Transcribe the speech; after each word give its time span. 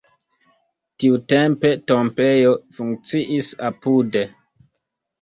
Tiutempe 1.03 1.71
tombejo 1.93 2.57
funkciis 2.81 3.55
apude. 3.73 4.29